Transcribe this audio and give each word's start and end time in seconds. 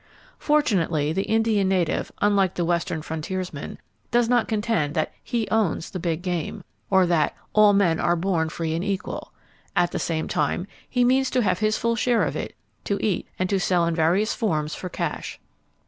[Page 0.39 0.47
190] 0.49 0.49
Fortunately, 0.49 1.13
the 1.13 1.29
Indian 1.31 1.69
native,—unlike 1.69 2.55
the 2.55 2.65
western 2.65 3.03
frontiersman,—does 3.03 4.27
not 4.27 4.47
contend 4.47 4.95
that 4.95 5.11
he 5.23 5.47
owns 5.51 5.91
the 5.91 5.99
big 5.99 6.23
game, 6.23 6.63
or 6.89 7.05
that 7.05 7.35
"all 7.53 7.71
men 7.71 7.99
are 7.99 8.15
born 8.15 8.49
free 8.49 8.73
and 8.73 8.83
equal." 8.83 9.31
At 9.75 9.91
the 9.91 9.99
same 9.99 10.27
time, 10.27 10.65
he 10.89 11.03
means 11.03 11.29
to 11.29 11.43
have 11.43 11.59
his 11.59 11.77
full 11.77 11.95
share 11.95 12.23
of 12.23 12.35
it, 12.35 12.55
to 12.85 12.97
eat, 12.99 13.27
and 13.37 13.47
to 13.51 13.59
sell 13.59 13.85
in 13.85 13.93
various 13.93 14.33
forms 14.33 14.73
for 14.73 14.89
cash. 14.89 15.39